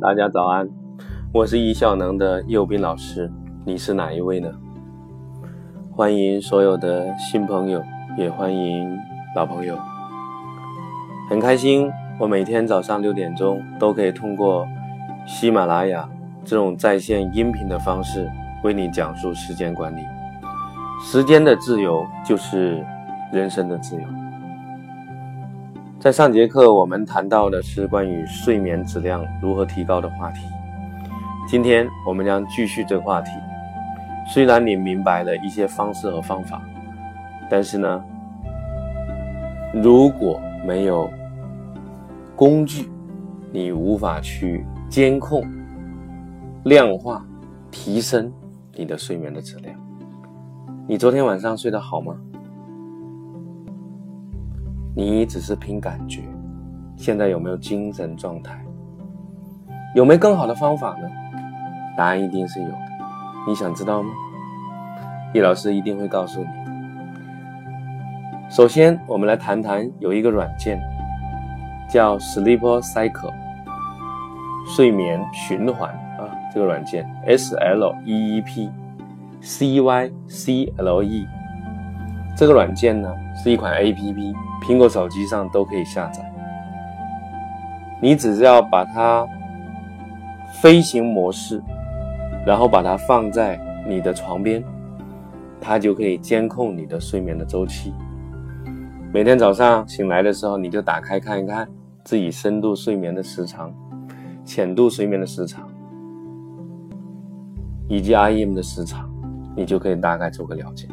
[0.00, 0.66] 大家早安，
[1.30, 3.30] 我是易效能的右斌老师，
[3.66, 4.50] 你是哪一位呢？
[5.92, 7.82] 欢迎所有的新朋友，
[8.16, 8.96] 也欢迎
[9.36, 9.76] 老朋友。
[11.28, 14.66] 很开心，我每天早上六点钟都可以通过
[15.26, 16.08] 喜马拉雅
[16.46, 18.26] 这种在线音频的方式
[18.64, 20.00] 为你讲述时间管理。
[21.02, 22.82] 时间的自由就是
[23.30, 24.02] 人生的自由。
[26.00, 30.40] 在上节课，我们谈到的是关于睡眠质量如何提高的话题。
[31.46, 33.30] 今天我们将继续这个话题。
[34.26, 36.62] 虽然你明白了一些方式和方法，
[37.50, 38.02] 但是呢，
[39.74, 41.10] 如果没有
[42.34, 42.88] 工具，
[43.52, 45.44] 你无法去监控、
[46.64, 47.22] 量化、
[47.70, 48.32] 提升
[48.74, 49.78] 你的睡眠的质量。
[50.88, 52.16] 你昨天晚上睡得好吗？
[54.94, 56.22] 你只是凭感觉，
[56.96, 58.58] 现在有没有精神状态？
[59.94, 61.08] 有没有更好的方法呢？
[61.96, 62.78] 答案一定是有的。
[63.46, 64.10] 你想知道吗？
[65.32, 66.46] 叶老师一定会告诉你。
[68.50, 70.80] 首先，我们来谈谈有一个软件
[71.88, 73.32] 叫 Sleep Cycle，
[74.66, 78.70] 睡眠循环啊，这个软件 S L E E P
[79.40, 81.26] C Y C L E，
[82.40, 84.34] 这个软件呢是一款 A P P。
[84.62, 86.24] 苹果手机上都可以下载，
[88.00, 89.28] 你只要把它
[90.62, 91.62] 飞行模式，
[92.46, 94.64] 然后把它放在你的床边，
[95.60, 97.92] 它就可以监控你的睡眠的周期。
[99.12, 101.68] 每天早上醒来的时候，你就打开看一看
[102.04, 103.70] 自己深度睡眠的时长、
[104.46, 105.68] 浅度睡眠的时长
[107.86, 109.10] 以及 REM 的时长，
[109.54, 110.88] 你就可以大概做个了解。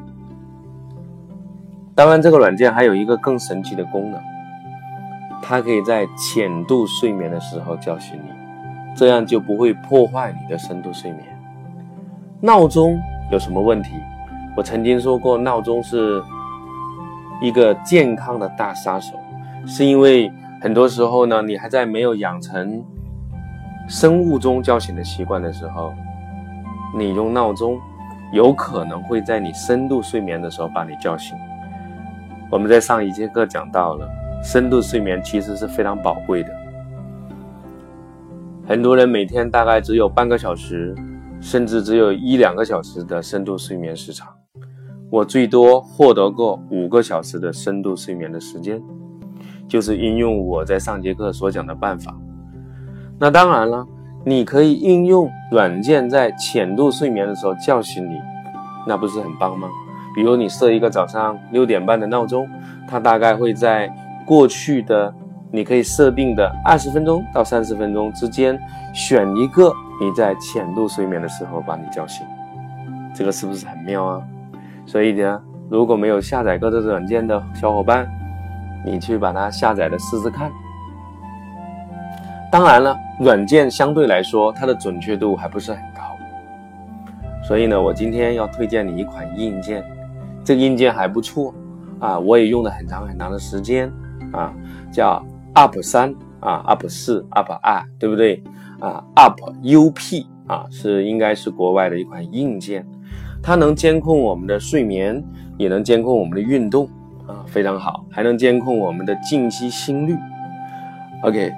[1.97, 4.21] 当然，这个软件还有一个更神奇的功能，
[5.41, 8.29] 它可以在浅度睡眠的时候叫醒你，
[8.95, 11.23] 这样就不会破坏你的深度睡眠。
[12.39, 12.99] 闹钟
[13.31, 13.89] 有什么问题？
[14.55, 16.21] 我曾经说过，闹钟是
[17.41, 19.15] 一个健康的大杀手，
[19.65, 20.31] 是因为
[20.61, 22.85] 很多时候呢，你还在没有养成
[23.87, 25.91] 生物钟叫醒的习惯的时候，
[26.95, 27.79] 你用闹钟
[28.31, 31.35] 有可能会在你深度睡眠的时候把你叫醒。
[32.49, 34.09] 我们在上一节课讲到了，
[34.41, 36.49] 深度睡眠其实是非常宝贵的。
[38.65, 40.95] 很多人每天大概只有半个小时，
[41.41, 44.27] 甚至只有一两个小时的深度睡眠时长。
[45.09, 48.81] 我最多获得过五个小时的深度睡眠的时间，
[49.67, 52.15] 就是应用我在上节课所讲的办法。
[53.19, 53.85] 那当然了，
[54.25, 58.15] 你可以应用软件在浅度睡眠的时候叫醒你，
[58.87, 59.67] 那不是很棒吗？
[60.17, 62.49] 比如你设一个早上六点半的闹钟，
[62.89, 63.87] 它大概会在
[64.25, 65.13] 过去的
[65.51, 68.59] 你可以设定的二十分钟到三十分钟之间
[68.95, 72.25] 选一个你在浅度睡眠的时候把你叫醒，
[73.13, 74.19] 这个是不是很妙啊？
[74.87, 75.39] 所以呢，
[75.69, 78.09] 如果没有下载过这个软件的小伙伴，
[78.83, 80.49] 你去把它下载的试试看。
[82.51, 86.01] 当然了，软件相对来说它的准确度还不是很高，
[87.47, 89.85] 所以呢，我今天要推荐你一款硬件。
[90.47, 91.53] 这个硬件还不错
[91.99, 93.91] 啊，我也用了很长很长的时间
[94.31, 94.53] 啊，
[94.89, 95.21] 叫
[95.53, 98.41] UP 三啊，UP 四，UP 二，对不对
[98.79, 102.87] 啊？UP UP 啊，是应该是国外的一款硬件，
[103.43, 105.21] 它能监控我们的睡眠，
[105.57, 106.89] 也能监控我们的运动
[107.27, 110.15] 啊，非常好，还能监控我们的静息心率。
[111.23, 111.51] OK，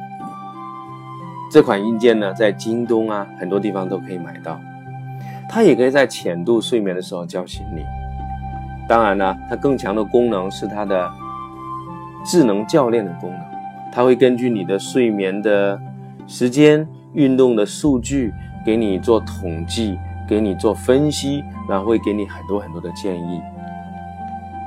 [1.51, 4.59] 这款硬件呢，在京东啊很多地方都可以买到，
[5.47, 7.83] 它也可以在浅度睡眠的时候叫醒你。
[8.89, 11.11] 当然呢，它更强的功能是它的
[12.25, 13.39] 智能教练的功能，
[13.93, 15.79] 它会根据你的睡眠的
[16.25, 18.33] 时间、运动的数据
[18.65, 19.95] 给你做统计，
[20.27, 23.39] 给你做分析，然后会给你很多很多的建议。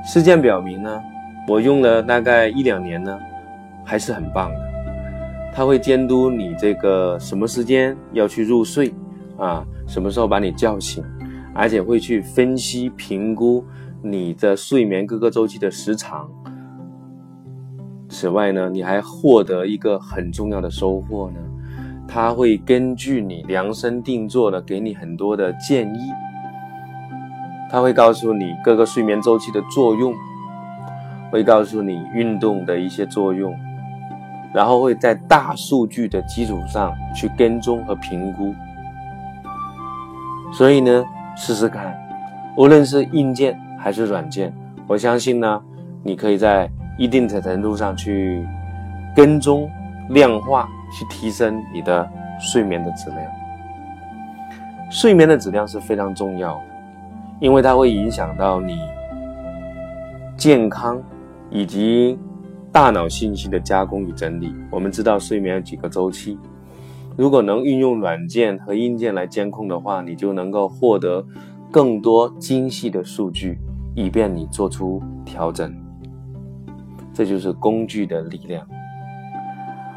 [0.05, 1.03] 实践表明呢，
[1.45, 3.19] 我用了大概一两年呢，
[3.83, 4.55] 还是很棒的。
[5.53, 8.93] 它会监督你这个什么时间要去入睡
[9.37, 11.03] 啊，什么时候把你叫醒，
[11.53, 13.65] 而且会去分析评估。
[14.05, 16.29] 你的睡眠各个周期的时长。
[18.09, 21.39] 此外呢，你还获得一个很重要的收获呢，
[22.05, 25.99] 它会根据你量身定做的给你很多的建议。
[27.71, 30.13] 它会告诉你各个睡眠周期的作用，
[31.31, 33.55] 会告诉你运动的一些作用，
[34.53, 38.53] 然后会在大数据的基础上去跟踪和评估。
[40.51, 41.05] 所以呢，
[41.37, 41.97] 试试看，
[42.57, 43.57] 无论是硬件。
[43.83, 44.53] 还是软件，
[44.87, 45.61] 我相信呢，
[46.03, 48.47] 你可以在一定的程度上去
[49.13, 49.69] 跟踪、
[50.11, 52.09] 量化，去提升你的
[52.39, 53.21] 睡眠的质量。
[54.89, 56.63] 睡眠的质量是非常重要的，
[57.41, 58.79] 因为它会影响到你
[60.37, 61.03] 健康
[61.49, 62.17] 以及
[62.71, 64.55] 大脑信息的加工与整理。
[64.71, 66.37] 我们知道睡眠有几个周期，
[67.17, 71.25] 如果能运用软件和硬件来监控的话，你就能够获得
[71.69, 73.57] 更多精细的数据，
[73.95, 75.73] 以便你做出调整。
[77.13, 78.65] 这就是工具的力量。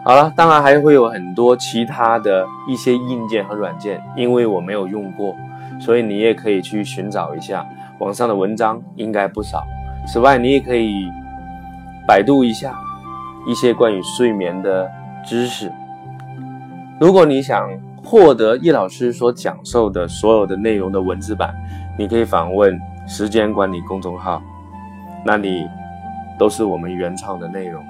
[0.04, 5.34] 好了，当然还会有很多其他的一些硬件和软件，因为我没有用过，
[5.80, 7.66] 所以你也可以去寻找一下
[7.98, 9.64] 网上的文章，应该不少。
[10.06, 11.10] 此外，你也可以
[12.06, 12.78] 百度一下
[13.48, 14.88] 一些关于睡眠的
[15.24, 15.72] 知识。
[17.00, 17.68] 如果你想
[18.04, 21.52] 获得叶老师所讲授的所有的内容的文字版，
[21.98, 24.42] 你可以访问时间管理公众号，
[25.24, 25.66] 那里
[26.38, 27.82] 都是我们原创的内容。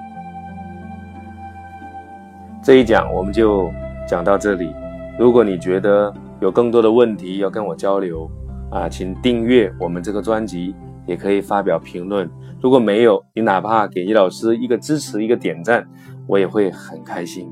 [2.61, 3.71] 这一讲我们就
[4.07, 4.73] 讲到这里。
[5.17, 8.29] 如果你觉得有更多的问题要跟我交流
[8.69, 10.75] 啊，请订阅我们这个专辑，
[11.05, 12.29] 也可以发表评论。
[12.61, 15.87] 如果没有，你哪怕给易老师一个支持、一个点赞，
[16.27, 17.51] 我也会很开心。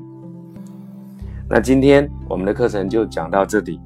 [1.48, 3.80] 那今天我们的课程就讲到这里，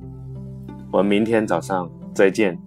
[0.90, 2.58] 我们明天早上再见。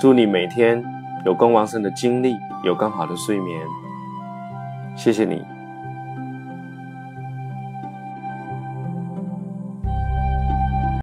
[0.00, 0.82] 祝你每天
[1.24, 3.60] 有更旺盛的精力，有更好的睡眠。
[4.96, 5.57] 谢谢你。